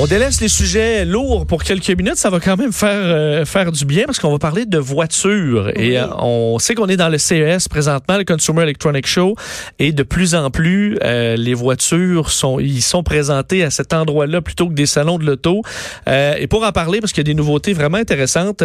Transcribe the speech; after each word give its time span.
On 0.00 0.06
délaisse 0.06 0.40
les 0.40 0.46
sujets 0.46 1.04
lourds 1.04 1.44
pour 1.44 1.64
quelques 1.64 1.90
minutes. 1.90 2.18
Ça 2.18 2.30
va 2.30 2.38
quand 2.38 2.56
même 2.56 2.72
faire, 2.72 2.88
euh, 2.92 3.44
faire 3.44 3.72
du 3.72 3.84
bien 3.84 4.04
parce 4.04 4.20
qu'on 4.20 4.30
va 4.30 4.38
parler 4.38 4.64
de 4.64 4.78
voitures. 4.78 5.72
Et 5.74 5.98
euh, 5.98 6.06
on 6.20 6.60
sait 6.60 6.76
qu'on 6.76 6.86
est 6.86 6.96
dans 6.96 7.08
le 7.08 7.18
CES 7.18 7.66
présentement, 7.66 8.16
le 8.16 8.22
Consumer 8.22 8.62
Electronic 8.62 9.08
Show. 9.08 9.34
Et 9.80 9.90
de 9.90 10.04
plus 10.04 10.36
en 10.36 10.52
plus, 10.52 10.96
euh, 11.02 11.34
les 11.34 11.52
voitures 11.52 12.30
sont, 12.30 12.60
ils 12.60 12.80
sont 12.80 13.02
présentées 13.02 13.64
à 13.64 13.70
cet 13.70 13.92
endroit-là 13.92 14.40
plutôt 14.40 14.68
que 14.68 14.72
des 14.72 14.86
salons 14.86 15.18
de 15.18 15.24
l'auto. 15.24 15.62
et 16.06 16.46
pour 16.46 16.62
en 16.62 16.70
parler, 16.70 17.00
parce 17.00 17.12
qu'il 17.12 17.26
y 17.26 17.26
a 17.28 17.32
des 17.32 17.36
nouveautés 17.36 17.72
vraiment 17.72 17.98
intéressantes, 17.98 18.62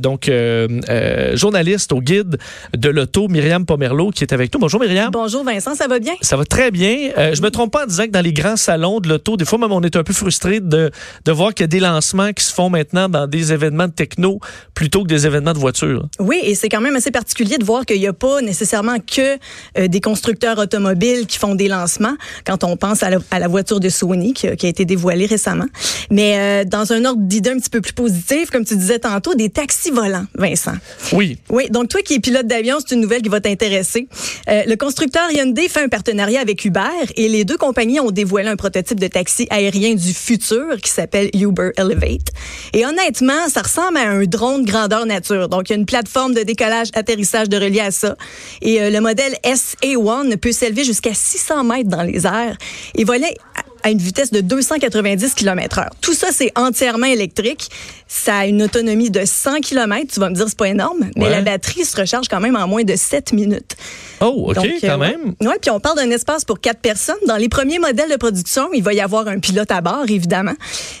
donc 0.00 0.30
journaliste 1.34 1.92
au 1.92 2.00
guide 2.00 2.38
de 2.74 2.88
l'auto, 2.88 3.28
Myriam 3.28 3.66
Pomerleau, 3.66 4.10
qui 4.10 4.24
est 4.24 4.32
avec 4.32 4.54
nous. 4.54 4.60
Bonjour 4.60 4.80
Myriam. 4.80 5.10
Bonjour 5.12 5.44
Vincent, 5.44 5.74
ça 5.74 5.88
va 5.88 5.98
bien? 5.98 6.14
Ça 6.22 6.38
va 6.38 6.46
très 6.46 6.70
bien. 6.70 7.10
je 7.34 7.42
me 7.42 7.50
trompe 7.50 7.72
pas 7.72 7.82
en 7.84 7.86
disant 7.86 8.06
que 8.06 8.12
dans 8.12 8.22
les 8.22 8.32
grands 8.32 8.56
salons 8.56 8.98
de 9.00 9.10
l'auto, 9.10 9.36
des 9.36 9.44
fois 9.44 9.58
même 9.58 9.72
on 9.72 9.82
est 9.82 9.94
un 9.94 10.02
peu 10.02 10.14
frustré 10.22 10.60
de, 10.60 10.90
de 11.24 11.32
voir 11.32 11.52
qu'il 11.52 11.64
y 11.64 11.64
a 11.64 11.74
des 11.78 11.80
lancements 11.80 12.32
qui 12.32 12.44
se 12.44 12.54
font 12.54 12.70
maintenant 12.70 13.08
dans 13.08 13.26
des 13.26 13.52
événements 13.52 13.88
de 13.88 13.92
techno 13.92 14.38
plutôt 14.72 15.02
que 15.02 15.08
des 15.08 15.26
événements 15.26 15.52
de 15.52 15.58
voiture. 15.58 16.06
Oui, 16.20 16.38
et 16.44 16.54
c'est 16.54 16.68
quand 16.68 16.80
même 16.80 16.94
assez 16.94 17.10
particulier 17.10 17.58
de 17.58 17.64
voir 17.64 17.84
qu'il 17.84 17.98
n'y 17.98 18.06
a 18.06 18.12
pas 18.12 18.40
nécessairement 18.40 18.98
que 19.00 19.38
euh, 19.78 19.88
des 19.88 20.00
constructeurs 20.00 20.58
automobiles 20.58 21.26
qui 21.26 21.38
font 21.38 21.56
des 21.56 21.66
lancements 21.66 22.14
quand 22.46 22.62
on 22.62 22.76
pense 22.76 23.02
à 23.02 23.10
la, 23.10 23.18
à 23.32 23.40
la 23.40 23.48
voiture 23.48 23.80
de 23.80 23.88
Sony 23.88 24.32
qui, 24.32 24.46
qui, 24.56 24.66
a 24.66 24.68
été 24.68 24.84
dévoilée 24.84 25.26
récemment. 25.26 25.66
Mais 26.10 26.38
euh, 26.38 26.64
dans 26.64 26.92
un 26.92 27.04
ordre 27.04 27.22
d'idée 27.22 27.50
un 27.50 27.58
petit 27.58 27.70
peu 27.70 27.80
plus 27.80 27.92
positif, 27.92 28.50
comme 28.50 28.64
tu 28.64 28.76
disais 28.76 29.00
tantôt, 29.00 29.34
des 29.34 29.50
taxis 29.50 29.90
volants, 29.90 30.26
Vincent. 30.36 30.76
Oui. 31.12 31.38
Oui, 31.50 31.68
donc 31.70 31.88
toi 31.88 32.00
qui 32.02 32.14
es 32.14 32.20
pilote 32.20 32.46
d'avion, 32.46 32.76
c'est 32.78 32.94
une 32.94 33.00
nouvelle 33.00 33.22
qui 33.22 33.28
va 33.28 33.40
t'intéresser. 33.40 34.06
Euh, 34.48 34.62
le 34.66 34.76
constructeur 34.76 35.30
Hyundai 35.32 35.68
fait 35.68 35.82
un 35.82 35.88
partenariat 35.88 36.40
avec 36.40 36.64
Uber 36.64 36.80
et 37.16 37.28
les 37.28 37.44
deux 37.44 37.56
compagnies 37.56 37.98
ont 37.98 38.12
dévoilé 38.12 38.48
un 38.48 38.56
prototype 38.56 39.00
de 39.00 39.08
taxi 39.08 39.46
aérien 39.50 39.94
du 39.94 40.01
futur 40.12 40.76
qui 40.82 40.90
s'appelle 40.90 41.30
Uber 41.34 41.70
Elevate. 41.76 42.28
Et 42.72 42.84
honnêtement, 42.84 43.48
ça 43.48 43.62
ressemble 43.62 43.98
à 43.98 44.10
un 44.10 44.24
drone 44.24 44.64
grandeur 44.64 45.06
nature. 45.06 45.48
Donc, 45.48 45.68
il 45.68 45.72
y 45.72 45.76
a 45.76 45.78
une 45.78 45.86
plateforme 45.86 46.34
de 46.34 46.42
décollage, 46.42 46.88
atterrissage 46.94 47.48
de 47.48 47.56
relié 47.56 47.80
à 47.80 47.90
ça. 47.90 48.16
Et 48.60 48.80
euh, 48.82 48.90
le 48.90 49.00
modèle 49.00 49.34
SA1 49.44 50.36
peut 50.36 50.52
s'élever 50.52 50.84
jusqu'à 50.84 51.14
600 51.14 51.64
mètres 51.64 51.88
dans 51.88 52.02
les 52.02 52.26
airs 52.26 52.56
et 52.94 53.04
voler 53.04 53.36
à 53.82 53.90
une 53.90 53.98
vitesse 53.98 54.30
de 54.30 54.40
290 54.40 55.34
km 55.34 55.78
heure. 55.78 55.90
Tout 56.00 56.14
ça, 56.14 56.28
c'est 56.32 56.52
entièrement 56.56 57.06
électrique. 57.06 57.68
Ça 58.08 58.38
a 58.38 58.46
une 58.46 58.62
autonomie 58.62 59.10
de 59.10 59.24
100 59.24 59.60
km. 59.60 60.12
Tu 60.12 60.20
vas 60.20 60.30
me 60.30 60.34
dire, 60.34 60.46
c'est 60.48 60.58
pas 60.58 60.68
énorme, 60.68 61.10
mais 61.16 61.30
la 61.30 61.40
batterie 61.40 61.84
se 61.84 61.96
recharge 61.96 62.28
quand 62.28 62.40
même 62.40 62.56
en 62.56 62.68
moins 62.68 62.84
de 62.84 62.94
7 62.94 63.32
minutes. 63.32 63.76
Oh, 64.20 64.50
OK, 64.50 64.68
quand 64.80 64.88
euh, 64.88 64.96
même. 64.98 65.34
Oui, 65.40 65.54
puis 65.60 65.70
on 65.70 65.80
parle 65.80 65.96
d'un 65.96 66.10
espace 66.10 66.44
pour 66.44 66.60
quatre 66.60 66.80
personnes. 66.80 67.16
Dans 67.26 67.36
les 67.36 67.48
premiers 67.48 67.78
modèles 67.78 68.10
de 68.10 68.16
production, 68.16 68.68
il 68.72 68.82
va 68.82 68.92
y 68.94 69.00
avoir 69.00 69.26
un 69.26 69.40
pilote 69.40 69.70
à 69.72 69.80
bord, 69.80 70.04
évidemment, 70.08 70.54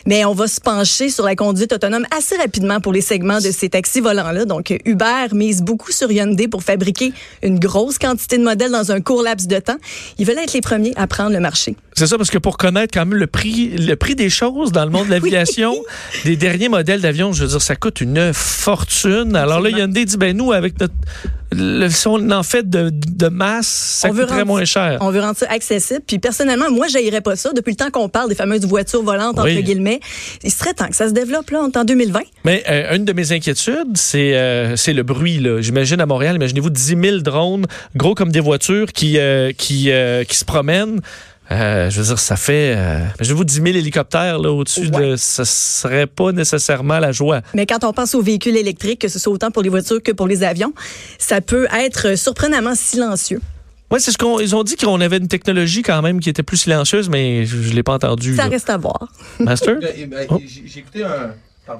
mais 0.06 0.24
on 0.24 0.32
va 0.32 0.48
se 0.48 0.60
pencher 0.60 1.08
sur 1.08 1.24
la 1.24 1.36
conduite 1.36 1.72
autonome 1.72 2.06
assez 2.16 2.36
rapidement 2.36 2.80
pour 2.80 2.92
les 2.92 3.00
segments 3.00 3.38
de 3.38 3.50
ces 3.52 3.68
taxis 3.68 4.00
volants-là. 4.00 4.44
Donc, 4.44 4.74
Uber 4.84 5.26
mise 5.32 5.62
beaucoup 5.62 5.92
sur 5.92 6.10
Hyundai 6.10 6.48
pour 6.48 6.62
fabriquer 6.62 7.12
une 7.42 7.58
grosse 7.60 7.98
quantité 7.98 8.38
de 8.38 8.42
modèles 8.42 8.72
dans 8.72 8.90
un 8.90 9.00
court 9.00 9.22
laps 9.22 9.46
de 9.46 9.58
temps. 9.58 9.78
Ils 10.18 10.26
veulent 10.26 10.38
être 10.38 10.54
les 10.54 10.60
premiers 10.60 10.92
à 10.96 11.06
prendre 11.06 11.30
le 11.30 11.40
marché. 11.40 11.76
C'est 11.94 12.06
ça, 12.06 12.16
parce 12.16 12.30
que 12.30 12.38
pour 12.38 12.56
connaître 12.56 12.92
quand 12.92 13.06
même 13.06 13.18
le 13.18 13.26
prix, 13.26 13.68
le 13.76 13.94
prix 13.96 14.14
des 14.14 14.30
choses 14.30 14.72
dans 14.72 14.84
le 14.84 14.90
monde 14.90 15.06
de 15.06 15.10
l'aviation, 15.12 15.74
des 16.24 16.36
derniers 16.36 16.68
modèles 16.68 17.00
d'avion, 17.00 17.32
je 17.32 17.42
veux 17.42 17.50
dire, 17.50 17.62
ça 17.62 17.76
coûte 17.76 18.00
une 18.00 18.32
fortune. 18.32 19.36
Alors 19.36 19.60
là, 19.60 19.70
Hyundai 19.70 20.04
dit, 20.04 20.16
ben 20.16 20.36
nous, 20.36 20.52
avec 20.52 20.80
notre, 20.80 20.94
le, 21.54 21.88
si 21.88 22.06
on 22.08 22.30
en 22.30 22.42
fait 22.42 22.68
de, 22.68 22.90
de 22.90 23.28
masse, 23.28 23.66
ça 23.66 24.08
on 24.08 24.14
coûterait 24.14 24.44
moins 24.44 24.64
cher. 24.64 24.98
On 25.00 25.10
veut 25.10 25.20
rendre 25.20 25.36
ça 25.36 25.46
accessible. 25.50 26.00
Puis 26.06 26.18
personnellement, 26.18 26.70
moi, 26.70 26.86
j'aillerais 26.88 27.20
pas 27.20 27.36
ça. 27.36 27.52
Depuis 27.52 27.70
le 27.70 27.76
temps 27.76 27.90
qu'on 27.90 28.08
parle 28.08 28.28
des 28.28 28.34
fameuses 28.34 28.66
voitures 28.66 29.02
volantes, 29.02 29.38
entre 29.38 29.60
guillemets, 29.60 30.00
il 30.42 30.50
serait 30.50 30.74
temps 30.74 30.88
que 30.88 30.96
ça 30.96 31.08
se 31.08 31.12
développe, 31.12 31.50
là, 31.50 31.68
en 31.74 31.84
2020. 31.84 32.20
Mais 32.44 32.62
euh, 32.68 32.96
une 32.96 33.04
de 33.04 33.12
mes 33.12 33.32
inquiétudes, 33.32 33.96
c'est 33.96 34.34
euh, 34.34 34.76
c'est 34.76 34.92
le 34.92 35.02
bruit, 35.02 35.38
là. 35.38 35.60
J'imagine 35.60 36.00
à 36.00 36.06
Montréal, 36.06 36.36
imaginez-vous 36.36 36.70
10 36.70 36.96
000 37.02 37.18
drones, 37.18 37.66
gros 37.96 38.14
comme 38.14 38.32
des 38.32 38.40
voitures, 38.40 38.92
qui, 38.92 39.18
euh, 39.18 39.52
qui, 39.52 39.90
qui 40.28 40.36
se 40.36 40.44
promènent. 40.44 41.00
Euh, 41.50 41.90
je 41.90 42.00
veux 42.00 42.06
dire, 42.06 42.18
ça 42.18 42.36
fait, 42.36 42.74
euh, 42.76 43.04
je 43.20 43.34
vous 43.34 43.44
10 43.44 43.54
000 43.54 43.66
hélicoptères 43.68 44.38
là 44.38 44.52
au-dessus 44.52 44.90
de, 44.90 45.16
ce 45.16 45.44
serait 45.44 46.06
pas 46.06 46.32
nécessairement 46.32 46.98
la 46.98 47.12
joie. 47.12 47.40
Mais 47.54 47.66
quand 47.66 47.84
on 47.84 47.92
pense 47.92 48.14
aux 48.14 48.22
véhicules 48.22 48.56
électriques, 48.56 49.00
que 49.00 49.08
ce 49.08 49.18
soit 49.18 49.32
autant 49.32 49.50
pour 49.50 49.62
les 49.62 49.68
voitures 49.68 50.02
que 50.02 50.12
pour 50.12 50.26
les 50.26 50.44
avions, 50.44 50.72
ça 51.18 51.40
peut 51.40 51.66
être 51.72 52.16
surprenamment 52.16 52.74
silencieux. 52.74 53.40
Oui, 53.90 54.00
c'est 54.00 54.12
ce 54.12 54.16
qu'on 54.16 54.40
ils 54.40 54.56
ont 54.56 54.62
dit 54.62 54.76
qu'on 54.76 55.00
avait 55.02 55.18
une 55.18 55.28
technologie 55.28 55.82
quand 55.82 56.00
même 56.00 56.20
qui 56.20 56.30
était 56.30 56.42
plus 56.42 56.56
silencieuse, 56.56 57.10
mais 57.10 57.44
je, 57.44 57.56
ne 57.56 57.74
l'ai 57.74 57.82
pas 57.82 57.94
entendu. 57.94 58.34
Ça 58.36 58.44
reste 58.44 58.70
à 58.70 58.78
voir. 58.78 59.12
Master? 59.38 59.78
Ben, 59.80 60.08
ben, 60.08 60.26
oh. 60.30 60.40
J'ai 60.46 60.80
écouté 60.80 61.04
un. 61.04 61.34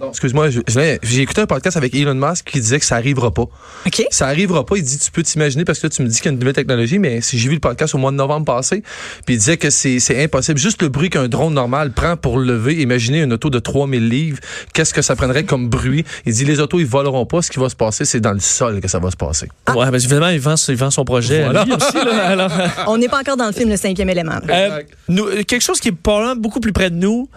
Excuse-moi, 0.09 0.49
j'ai 1.03 1.23
écouté 1.23 1.41
un 1.41 1.47
podcast 1.47 1.77
avec 1.77 1.93
Elon 1.93 2.15
Musk 2.15 2.47
qui 2.47 2.61
disait 2.61 2.79
que 2.79 2.85
ça 2.85 2.95
arrivera 2.95 3.33
pas. 3.33 3.43
OK. 3.43 4.07
Ça 4.11 4.29
arrivera 4.29 4.65
pas. 4.65 4.77
Il 4.77 4.85
dit, 4.85 4.97
tu 4.97 5.11
peux 5.11 5.25
t'imaginer 5.25 5.65
parce 5.65 5.81
que 5.81 5.87
là, 5.87 5.91
tu 5.91 6.03
me 6.03 6.07
dis 6.07 6.19
qu'il 6.19 6.27
y 6.27 6.29
a 6.29 6.33
une 6.33 6.39
nouvelle 6.39 6.55
technologie, 6.55 7.01
mais 7.01 7.21
si 7.21 7.37
j'ai 7.37 7.49
vu 7.49 7.55
le 7.55 7.61
podcast 7.61 7.93
au 7.97 7.99
mois 7.99 8.13
de 8.13 8.17
novembre 8.17 8.47
passé, 8.47 8.85
puis 9.27 9.35
il 9.35 9.39
disait 9.39 9.57
que 9.57 9.71
c'est 9.71 10.23
impossible. 10.23 10.61
Juste 10.61 10.81
le 10.83 10.89
bruit 10.89 11.11
qu'un 11.11 11.29
drone 11.29 11.55
normal 11.55 11.93
prend 11.93 12.17
pour 12.17 12.39
lever, 12.39 12.81
imaginez 12.81 13.23
une 13.23 13.33
auto 13.33 13.51
de 13.51 13.59
3000 13.59 14.09
livres, 14.09 14.39
qu'est-ce 14.73 14.95
que 14.95 15.03
ça 15.03 15.17
prendrait 15.17 15.45
comme 15.45 15.69
bruit? 15.69 16.05
Il 16.27 16.33
dit, 16.33 16.45
les 16.45 16.61
autos, 16.61 16.79
ils 16.79 16.87
voleront 16.87 17.27
pas. 17.27 17.43
Ce 17.43 17.51
qui 17.51 17.59
va 17.59 17.69
se 17.69 17.77
passer, 17.77 18.05
c'est 18.05 18.21
dans 18.21 18.33
le 18.33 18.41
sol 18.41 18.81
que 18.81 18.89
ça 18.89 19.01
va 19.01 19.11
se 19.11 19.17
passer. 19.17 19.49
Ah. 19.67 19.77
Ouais, 19.77 19.91
mais 19.91 19.99
évidemment, 19.99 20.29
il 20.29 20.41
vend, 20.41 20.55
il 20.69 20.77
vend 20.77 20.93
son 20.93 21.05
projet. 21.05 21.43
Voilà. 21.43 21.65
aussi, 21.65 21.99
alors... 22.23 22.53
On 22.87 22.99
n'est 22.99 23.09
pas 23.09 23.19
encore 23.19 23.37
dans 23.37 23.47
le 23.47 23.53
film 23.53 23.69
Le 23.69 23.77
cinquième 23.77 24.11
élément. 24.11 24.39
Euh, 24.49 24.83
nous, 25.09 25.27
quelque 25.45 25.63
chose 25.63 25.81
qui 25.81 25.89
est 25.89 25.93
probablement 25.93 26.37
beaucoup 26.37 26.61
plus 26.61 26.73
près 26.73 26.89
de 26.89 26.97
nous, 26.97 27.29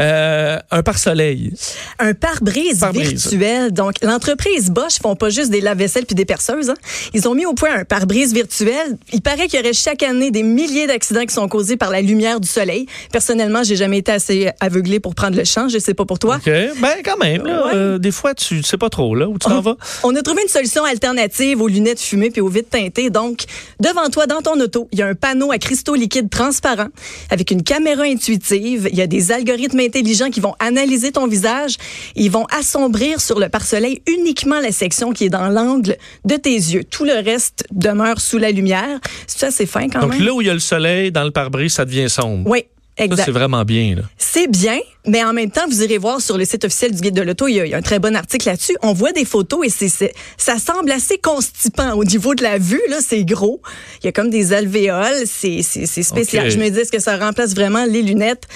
euh, 0.00 0.58
un 0.70 0.82
pare-soleil. 0.82 1.52
Un 1.98 2.14
pare-brise 2.14 2.84
virtuel. 2.92 3.72
Donc, 3.72 3.94
l'entreprise 4.02 4.70
Bosch 4.70 4.98
font 5.00 5.16
pas 5.16 5.30
juste 5.30 5.50
des 5.50 5.60
lave-vaisselle 5.60 6.06
puis 6.06 6.14
des 6.14 6.24
perceuses. 6.24 6.70
Hein. 6.70 6.74
Ils 7.14 7.28
ont 7.28 7.34
mis 7.34 7.46
au 7.46 7.54
point 7.54 7.74
un 7.74 7.84
pare-brise 7.84 8.32
virtuel. 8.32 8.96
Il 9.12 9.20
paraît 9.20 9.46
qu'il 9.48 9.60
y 9.60 9.62
aurait 9.62 9.72
chaque 9.72 10.02
année 10.02 10.30
des 10.30 10.42
milliers 10.42 10.86
d'accidents 10.86 11.24
qui 11.24 11.34
sont 11.34 11.48
causés 11.48 11.76
par 11.76 11.90
la 11.90 12.00
lumière 12.00 12.40
du 12.40 12.48
soleil. 12.48 12.86
Personnellement, 13.12 13.62
j'ai 13.62 13.76
jamais 13.76 13.98
été 13.98 14.12
assez 14.12 14.50
aveuglé 14.60 14.98
pour 14.98 15.14
prendre 15.14 15.36
le 15.36 15.44
champ. 15.44 15.68
Je 15.68 15.78
sais 15.78 15.94
pas 15.94 16.04
pour 16.04 16.18
toi. 16.18 16.36
OK. 16.36 16.50
Ben, 16.80 16.96
quand 17.04 17.18
même. 17.18 17.42
Euh, 17.46 17.98
des 17.98 18.12
fois, 18.12 18.34
tu 18.34 18.62
sais 18.62 18.78
pas 18.78 18.88
trop 18.88 19.14
là 19.14 19.28
où 19.28 19.34
tu 19.34 19.48
t'en 19.48 19.60
vas. 19.60 19.76
On 20.02 20.14
a 20.16 20.22
trouvé 20.22 20.42
une 20.42 20.48
solution 20.48 20.84
alternative 20.84 21.60
aux 21.60 21.68
lunettes 21.68 22.00
fumées 22.00 22.30
puis 22.30 22.40
aux 22.40 22.48
vitres 22.48 22.70
teintées. 22.70 23.10
Donc, 23.10 23.44
devant 23.80 24.08
toi, 24.10 24.26
dans 24.26 24.40
ton 24.40 24.58
auto, 24.60 24.88
il 24.92 24.98
y 24.98 25.02
a 25.02 25.06
un 25.06 25.14
panneau 25.14 25.52
à 25.52 25.58
cristaux 25.58 25.94
liquides 25.94 26.30
transparents 26.30 26.88
avec 27.30 27.50
une 27.50 27.62
caméra 27.62 28.02
intuitive. 28.04 28.88
Il 28.90 28.96
y 28.96 29.02
a 29.02 29.06
des 29.06 29.32
algorithmes 29.32 29.81
intelligents 29.84 30.30
qui 30.30 30.40
vont 30.40 30.54
analyser 30.58 31.12
ton 31.12 31.26
visage. 31.26 31.76
Ils 32.16 32.30
vont 32.30 32.46
assombrir 32.46 33.20
sur 33.20 33.38
le 33.38 33.48
pare-soleil 33.48 34.02
uniquement 34.06 34.60
la 34.60 34.72
section 34.72 35.12
qui 35.12 35.24
est 35.26 35.30
dans 35.30 35.48
l'angle 35.48 35.96
de 36.24 36.36
tes 36.36 36.54
yeux. 36.54 36.84
Tout 36.84 37.04
le 37.04 37.14
reste 37.14 37.64
demeure 37.70 38.20
sous 38.20 38.38
la 38.38 38.50
lumière. 38.50 39.00
Ça, 39.26 39.50
c'est 39.50 39.66
fin 39.66 39.88
quand 39.88 40.06
même. 40.06 40.10
Donc 40.10 40.20
là 40.20 40.32
où 40.32 40.40
il 40.40 40.46
y 40.46 40.50
a 40.50 40.54
le 40.54 40.60
soleil, 40.60 41.12
dans 41.12 41.24
le 41.24 41.30
pare-brise, 41.30 41.74
ça 41.74 41.84
devient 41.84 42.08
sombre. 42.08 42.48
Oui. 42.48 42.64
Exact. 42.98 43.24
C'est 43.24 43.32
vraiment 43.32 43.64
bien. 43.64 43.96
C'est 44.18 44.48
bien, 44.48 44.78
mais 45.06 45.24
en 45.24 45.32
même 45.32 45.50
temps, 45.50 45.66
vous 45.66 45.82
irez 45.82 45.96
voir 45.96 46.20
sur 46.20 46.36
le 46.36 46.44
site 46.44 46.64
officiel 46.64 46.94
du 46.94 47.00
Guide 47.00 47.14
de 47.14 47.22
l'Auto, 47.22 47.48
il, 47.48 47.54
y 47.54 47.74
a 47.74 47.76
un 47.76 47.82
très 47.82 47.98
bon 47.98 48.14
article 48.14 48.46
là-dessus. 48.46 48.76
On 48.82 48.92
voit 48.92 49.12
des 49.12 49.24
photos 49.24 49.66
et 49.66 49.70
c'est, 49.70 50.12
ça 50.36 50.58
semble 50.58 50.90
assez 50.90 51.16
constipant 51.16 51.94
au 51.94 52.04
niveau 52.04 52.34
de 52.34 52.42
la 52.42 52.58
vue. 52.58 52.82
Là, 52.90 52.98
c'est 53.00 53.24
gros. 53.24 53.62
Il 54.02 54.06
y 54.06 54.08
a 54.08 54.12
comme 54.12 54.28
des 54.28 54.52
alvéoles. 54.52 55.24
C'est, 55.24 55.62
spécial. 55.62 56.50
Je 56.50 56.58
me 56.58 56.68
dis, 56.68 56.80
est-ce 56.80 56.92
que 56.92 57.00
ça 57.00 57.16
remplace 57.16 57.54
vraiment 57.54 57.84
les 57.86 58.02
lunettes? 58.02 58.46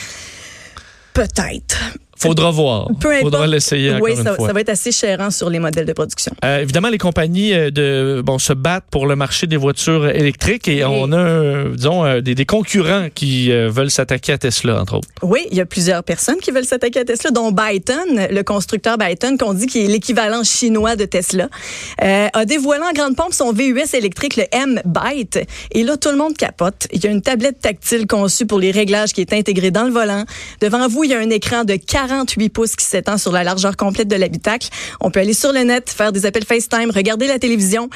Peut-être. 1.16 1.96
Faudra 2.16 2.50
voir. 2.50 2.88
Peu 3.00 3.14
Faudra 3.20 3.46
l'essayer 3.46 3.90
encore 3.90 4.02
oui, 4.02 4.16
ça, 4.16 4.30
une 4.30 4.36
fois. 4.36 4.46
ça 4.46 4.52
va 4.52 4.60
être 4.60 4.70
assez 4.70 4.92
chérant 4.92 5.30
sur 5.30 5.50
les 5.50 5.58
modèles 5.58 5.86
de 5.86 5.92
production. 5.92 6.32
Euh, 6.44 6.60
évidemment, 6.60 6.88
les 6.88 6.98
compagnies 6.98 7.52
euh, 7.52 7.70
de 7.70 8.22
bon 8.24 8.38
se 8.38 8.52
battent 8.52 8.86
pour 8.90 9.06
le 9.06 9.16
marché 9.16 9.46
des 9.46 9.56
voitures 9.56 10.08
électriques 10.08 10.68
et 10.68 10.84
on 10.84 11.12
a, 11.12 11.64
disons, 11.74 12.04
euh, 12.04 12.20
des, 12.20 12.34
des, 12.34 12.46
concurrents 12.46 13.08
qui 13.14 13.50
veulent 13.50 13.90
s'attaquer 13.90 14.32
à 14.32 14.38
Tesla, 14.38 14.80
entre 14.80 14.96
autres. 14.96 15.08
Oui, 15.22 15.46
il 15.50 15.56
y 15.56 15.60
a 15.60 15.66
plusieurs 15.66 16.02
personnes 16.04 16.36
qui 16.36 16.50
veulent 16.50 16.64
s'attaquer 16.64 17.00
à 17.00 17.04
Tesla, 17.04 17.30
dont 17.30 17.52
Byton, 17.52 18.28
le 18.30 18.42
constructeur 18.42 18.96
Byton, 18.96 19.36
qu'on 19.36 19.52
dit 19.52 19.66
qui 19.66 19.84
est 19.84 19.88
l'équivalent 19.88 20.42
chinois 20.44 20.96
de 20.96 21.04
Tesla, 21.04 21.48
a 21.98 22.44
dévoilé 22.44 22.82
en 22.82 22.92
grande 22.92 23.16
pompe 23.16 23.34
son 23.34 23.52
VUS 23.52 23.94
électrique, 23.94 24.36
le 24.36 24.44
M-Byte. 24.52 25.40
Et 25.72 25.82
là, 25.82 25.96
tout 25.96 26.10
le 26.10 26.16
monde 26.16 26.36
capote. 26.36 26.86
Il 26.92 27.02
y 27.04 27.06
a 27.06 27.10
une 27.10 27.22
tablette 27.22 27.60
tactile 27.60 28.06
conçue 28.06 28.46
pour 28.46 28.58
les 28.58 28.70
réglages 28.70 29.12
qui 29.12 29.20
est 29.20 29.32
intégrée 29.32 29.70
dans 29.70 29.84
le 29.84 29.90
volant. 29.90 30.24
Devant 30.60 30.88
vous, 30.88 31.04
il 31.04 31.10
y 31.10 31.14
a 31.14 31.18
un 31.18 31.30
écran 31.30 31.64
de 31.64 31.74
40 31.74 32.05
48 32.06 32.48
pouces 32.50 32.76
qui 32.76 32.84
s'étend 32.84 33.18
sur 33.18 33.32
la 33.32 33.42
largeur 33.42 33.76
complète 33.76 34.08
de 34.08 34.16
l'habitacle. 34.16 34.68
On 35.00 35.10
peut 35.10 35.20
aller 35.20 35.32
sur 35.32 35.52
le 35.52 35.60
net, 35.60 35.90
faire 35.90 36.12
des 36.12 36.24
appels 36.26 36.44
FaceTime, 36.44 36.90
regarder 36.90 37.26
la 37.26 37.38
télévision. 37.38 37.88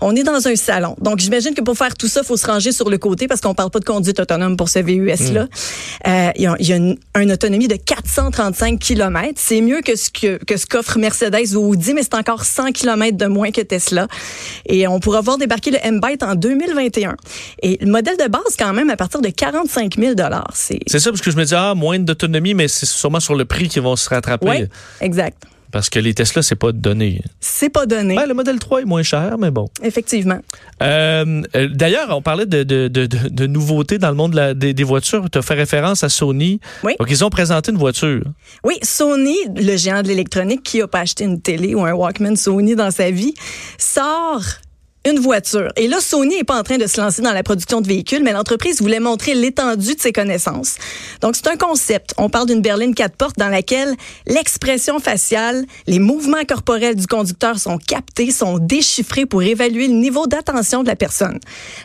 On 0.00 0.14
est 0.14 0.22
dans 0.22 0.46
un 0.46 0.56
salon. 0.56 0.94
Donc, 1.00 1.18
j'imagine 1.18 1.54
que 1.54 1.62
pour 1.62 1.76
faire 1.76 1.94
tout 1.94 2.08
ça, 2.08 2.20
il 2.22 2.26
faut 2.26 2.36
se 2.36 2.46
ranger 2.46 2.72
sur 2.72 2.88
le 2.90 2.98
côté 2.98 3.26
parce 3.26 3.40
qu'on 3.40 3.54
parle 3.54 3.70
pas 3.70 3.80
de 3.80 3.84
conduite 3.84 4.20
autonome 4.20 4.56
pour 4.56 4.68
ce 4.68 4.78
VUS-là. 4.78 5.44
Hmm. 5.44 6.08
Euh, 6.08 6.30
il 6.36 6.42
y 6.42 6.46
a, 6.46 6.56
il 6.60 6.68
y 6.68 6.72
a 6.72 6.76
une, 6.76 6.96
une 7.16 7.32
autonomie 7.32 7.68
de 7.68 7.76
435 7.76 8.78
km. 8.78 9.32
C'est 9.36 9.60
mieux 9.60 9.80
que 9.80 9.96
ce 9.96 10.10
que, 10.10 10.42
que 10.44 10.56
ce 10.56 10.66
qu'offre 10.66 10.98
Mercedes 10.98 11.54
ou 11.54 11.70
Audi, 11.70 11.94
mais 11.94 12.02
c'est 12.02 12.14
encore 12.14 12.44
100 12.44 12.72
km 12.72 13.16
de 13.16 13.26
moins 13.26 13.50
que 13.50 13.62
Tesla. 13.62 14.06
Et 14.66 14.86
on 14.86 15.00
pourra 15.00 15.20
voir 15.20 15.38
débarquer 15.38 15.72
le 15.72 15.78
M-Byte 15.82 16.22
en 16.22 16.34
2021. 16.34 17.16
Et 17.62 17.78
le 17.80 17.90
modèle 17.90 18.16
de 18.16 18.28
base, 18.28 18.56
quand 18.58 18.72
même, 18.72 18.90
à 18.90 18.96
partir 18.96 19.20
de 19.20 19.28
45 19.28 19.96
000 19.98 20.12
C'est 20.54 20.78
C'est 20.86 20.98
ça, 20.98 21.10
parce 21.10 21.22
que 21.22 21.30
je 21.30 21.36
me 21.36 21.44
dis, 21.44 21.54
ah, 21.54 21.74
moins 21.74 21.98
d'autonomie, 21.98 22.54
mais 22.54 22.68
c'est 22.68 22.86
sûrement 22.86 23.20
sur 23.20 23.34
le 23.34 23.44
prix 23.44 23.55
qu'ils 23.64 23.82
vont 23.82 23.96
se 23.96 24.08
rattraper. 24.08 24.46
Ouais, 24.46 24.68
exact. 25.00 25.42
Parce 25.72 25.90
que 25.90 25.98
les 25.98 26.14
Tesla, 26.14 26.42
c'est 26.42 26.54
pas 26.54 26.70
donné. 26.72 27.20
C'est 27.40 27.68
pas 27.68 27.84
donné, 27.86 28.14
Ben, 28.14 28.24
le 28.26 28.32
modèle 28.34 28.58
3 28.58 28.82
est 28.82 28.84
moins 28.84 29.02
cher, 29.02 29.36
mais 29.36 29.50
bon. 29.50 29.66
effectivement. 29.82 30.38
Euh, 30.82 31.42
euh, 31.54 31.68
D'ailleurs, 31.68 32.16
on 32.16 32.22
parlait 32.22 32.46
de, 32.46 32.62
de, 32.62 32.88
de, 32.88 33.04
de- 33.06 33.28
de 33.28 33.46
nouveautés 33.46 33.98
dans 33.98 34.08
le 34.08 34.14
monde 34.14 34.34
la- 34.34 34.54
des, 34.54 34.72
des 34.72 34.84
voitures. 34.84 35.28
Tu 35.30 35.36
as 35.38 35.42
fait 35.42 35.54
référence 35.54 36.04
à 36.04 36.08
Sony. 36.08 36.60
Oui. 36.84 36.94
Donc, 36.98 37.08
ils 37.10 37.24
ont 37.24 37.30
présenté 37.30 37.72
une 37.72 37.78
voiture. 37.78 38.22
Oui, 38.64 38.76
Sony, 38.82 39.36
le 39.56 39.76
géant 39.76 40.02
de 40.02 40.08
l'électronique 40.08 40.62
qui 40.62 40.80
a 40.80 40.86
pas 40.86 41.00
acheté 41.00 41.24
une 41.24 41.42
télé 41.42 41.74
ou 41.74 41.84
un 41.84 41.92
Walkman 41.92 42.36
Sony 42.36 42.74
dans 42.76 42.92
sa 42.92 43.10
vie, 43.10 43.34
sort 43.76 44.42
une 45.06 45.18
voiture. 45.20 45.70
Et 45.76 45.86
là, 45.88 46.00
Sony 46.00 46.36
n'est 46.38 46.44
pas 46.44 46.58
en 46.58 46.62
train 46.62 46.78
de 46.78 46.86
se 46.86 47.00
lancer 47.00 47.22
dans 47.22 47.32
la 47.32 47.42
production 47.42 47.80
de 47.80 47.86
véhicules, 47.86 48.22
mais 48.22 48.32
l'entreprise 48.32 48.80
voulait 48.82 49.00
montrer 49.00 49.34
l'étendue 49.34 49.94
de 49.94 50.00
ses 50.00 50.12
connaissances. 50.12 50.74
Donc, 51.20 51.36
c'est 51.36 51.46
un 51.46 51.56
concept. 51.56 52.12
On 52.18 52.28
parle 52.28 52.46
d'une 52.48 52.60
berline 52.60 52.94
quatre 52.94 53.14
portes 53.16 53.38
dans 53.38 53.48
laquelle 53.48 53.94
l'expression 54.26 54.98
faciale, 54.98 55.64
les 55.86 55.98
mouvements 55.98 56.44
corporels 56.46 56.96
du 56.96 57.06
conducteur 57.06 57.58
sont 57.58 57.78
captés, 57.78 58.30
sont 58.32 58.58
déchiffrés 58.58 59.26
pour 59.26 59.42
évaluer 59.42 59.86
le 59.86 59.94
niveau 59.94 60.26
d'attention 60.26 60.82
de 60.82 60.88
la 60.88 60.96
personne. 60.96 61.38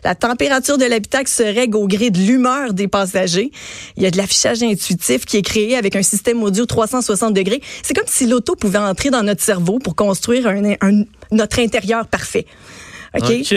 La 0.04 0.16
température 0.16 0.78
de 0.78 0.86
l'habitacle 0.86 1.30
se 1.30 1.44
règle 1.44 1.78
au 1.78 1.88
gré 1.88 2.10
de 2.10 2.18
l'humeur 2.18 2.74
des 2.74 2.88
passagers. 2.88 3.52
Il 3.98 4.04
y 4.04 4.06
a 4.06 4.12
de 4.12 4.18
l'affichage 4.18 4.64
intuitif 4.64 5.26
qui 5.26 5.38
est 5.38 5.42
créé 5.44 5.78
avec 5.78 5.96
un 5.96 6.04
système 6.04 6.42
audio 6.44 6.66
360 6.66 7.34
degrés. 7.34 7.62
C'est 7.84 7.94
comme 7.94 8.08
si 8.08 8.26
l'auto 8.26 8.56
pouvait 8.56 8.80
entrer 8.80 9.10
dans 9.12 9.24
notre 9.24 9.44
cerveau 9.44 9.78
pour 9.80 9.96
construire 9.96 10.48
un, 10.48 10.72
un- 10.82 11.04
notre 11.32 11.60
intérieur 11.60 12.08
parfait. 12.08 12.46
OK? 13.14 13.56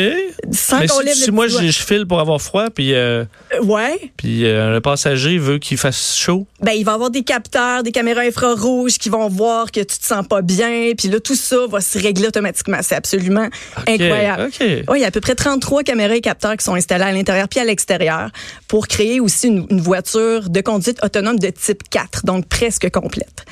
Sans 0.50 0.80
Mais 0.80 0.88
qu'on 0.88 0.98
si, 0.98 1.04
lève 1.06 1.14
si 1.14 1.30
moi, 1.30 1.46
je, 1.46 1.58
je 1.58 1.82
file 1.82 2.06
pour 2.06 2.18
avoir 2.18 2.40
froid, 2.42 2.70
puis, 2.70 2.92
euh, 2.92 3.24
Euh, 3.54 3.62
Ouais. 3.62 4.10
puis 4.16 4.44
euh, 4.46 4.72
le 4.72 4.80
passager 4.80 5.38
veut 5.38 5.58
qu'il 5.58 5.76
fasse 5.78 6.16
chaud. 6.16 6.46
Ben, 6.60 6.72
il 6.72 6.84
va 6.84 6.94
avoir 6.94 7.10
des 7.10 7.22
capteurs, 7.22 7.84
des 7.84 7.92
caméras 7.92 8.22
infrarouges 8.22 8.98
qui 8.98 9.10
vont 9.10 9.28
voir 9.28 9.70
que 9.70 9.78
tu 9.80 9.98
te 9.98 10.04
sens 10.04 10.26
pas 10.26 10.42
bien. 10.42 10.90
Puis 10.98 11.06
là, 11.08 11.20
tout 11.20 11.36
ça 11.36 11.66
va 11.68 11.80
se 11.80 11.98
régler 12.00 12.26
automatiquement. 12.26 12.78
C'est 12.82 12.96
absolument 12.96 13.48
incroyable. 13.86 14.44
OK. 14.48 14.66
Oui, 14.88 14.98
il 14.98 15.00
y 15.02 15.04
a 15.04 15.08
à 15.08 15.10
peu 15.12 15.20
près 15.20 15.36
33 15.36 15.84
caméras 15.84 16.16
et 16.16 16.20
capteurs 16.20 16.56
qui 16.56 16.64
sont 16.64 16.74
installés 16.74 17.04
à 17.04 17.12
l'intérieur 17.12 17.48
puis 17.48 17.60
à 17.60 17.64
l'extérieur 17.64 18.30
pour 18.66 18.88
créer 18.88 19.20
aussi 19.20 19.46
une, 19.46 19.66
une 19.70 19.80
voiture 19.80 20.50
de 20.50 20.60
conduite 20.62 20.98
autonome 21.04 21.38
de 21.38 21.50
type 21.50 21.82
4, 21.90 22.24
donc 22.26 22.48
presque 22.48 22.90
complète. 22.90 23.44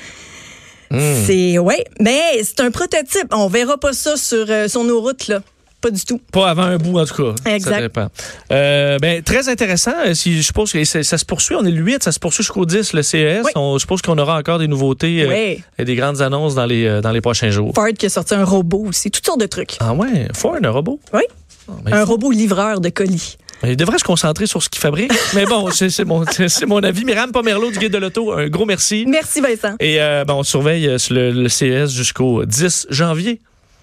Hmm. 0.91 0.99
C'est 1.27 1.57
ouais, 1.59 1.85
mais 2.01 2.43
c'est 2.43 2.61
un 2.61 2.71
prototype. 2.71 3.29
On 3.31 3.47
verra 3.49 3.79
pas 3.79 3.95
ça 3.95 4.17
sur 4.19 4.45
euh, 4.51 4.69
sur 4.69 4.85
nos 4.85 5.01
routes 5.01 5.27
là, 5.29 5.41
pas 5.83 5.91
du 5.91 6.03
tout. 6.05 6.21
Pas 6.33 6.49
avant 6.49 6.63
un 6.63 6.79
bout, 6.79 6.99
en 6.99 7.05
tout 7.05 7.23
cas. 7.35 7.51
Exact. 7.55 7.75
Ça 7.75 7.81
dépend. 7.83 8.09
Euh, 8.51 8.99
ben, 8.99 9.23
très 9.23 9.49
intéressant. 9.49 9.93
Euh, 10.07 10.15
Si, 10.15 10.37
je 10.39 10.43
suppose 10.43 10.73
que 10.73 10.83
ça, 10.85 11.03
ça 11.03 11.19
se 11.19 11.25
poursuit. 11.25 11.55
On 11.57 11.65
est 11.65 11.71
le 11.71 11.83
8, 11.83 12.03
ça 12.03 12.13
se 12.13 12.19
poursuit 12.19 12.43
jusqu'au 12.45 12.65
10, 12.65 12.93
le 12.95 13.03
CES. 13.03 13.43
Oui. 13.45 13.51
On, 13.57 13.75
je 13.77 13.81
suppose 13.81 14.01
qu'on 14.01 14.17
aura 14.19 14.39
encore 14.39 14.59
des 14.59 14.69
nouveautés 14.69 15.23
euh, 15.29 15.57
et 15.79 15.85
des 15.85 15.95
grandes 15.97 16.23
annonces 16.23 16.55
dans 16.55 16.67
les, 16.67 17.01
dans 17.03 17.11
les 17.13 17.21
prochains 17.21 17.51
jours. 17.51 17.73
Ford 17.75 17.89
qui 17.99 18.07
a 18.07 18.09
sorti 18.09 18.35
un 18.35 18.45
robot 18.45 18.85
aussi, 18.89 19.11
toutes 19.11 19.27
sortes 19.27 19.41
de 19.41 19.47
trucs. 19.47 19.77
Ah 19.81 19.93
ouais, 19.93 20.29
Ford, 20.35 20.57
un 20.63 20.71
robot? 20.71 21.01
Oui. 21.13 21.23
Ah, 21.69 21.73
ben, 21.85 21.93
Un 21.93 22.01
faut- 22.07 22.13
robot 22.13 22.31
livreur 22.31 22.81
de 22.81 22.89
colis. 22.89 23.37
Il 23.65 23.77
devrait 23.77 23.99
se 23.99 24.05
concentrer 24.05 24.47
sur 24.47 24.61
ce 24.61 24.69
qu'il 24.69 24.81
fabrique. 24.81 25.13
Mais 25.35 25.45
bon, 25.47 25.71
c'est 25.71 26.05
mon, 26.05 26.25
mon 26.67 26.79
avis. 26.83 27.05
Myriam 27.05 27.31
Pomerleau 27.31 27.71
du 27.71 27.79
Guide 27.79 27.93
de 27.93 27.99
l'Auto, 27.99 28.33
un 28.33 28.49
gros 28.49 28.67
merci. 28.67 29.05
Merci 29.07 29.41
Vincent. 29.41 29.77
Et 29.79 30.01
euh, 30.01 30.25
ben, 30.25 30.35
on 30.35 30.43
surveille 30.43 30.89
le, 31.11 31.31
le 31.31 31.49
CES 31.49 31.93
jusqu'au 31.93 32.45
10 32.45 32.89
janvier. 32.91 33.41